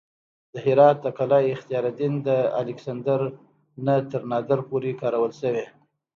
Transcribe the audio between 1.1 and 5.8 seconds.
قلعه اختیارالدین د الکسندر نه تر نادر پورې کارول شوې